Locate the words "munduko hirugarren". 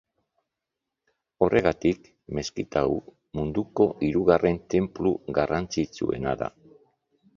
3.41-4.59